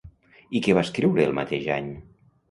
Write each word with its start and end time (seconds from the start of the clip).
I 0.59 0.61
què 0.67 0.73
va 0.77 0.83
escriure 0.85 1.25
el 1.31 1.35
mateix 1.39 1.67
any? 1.75 1.91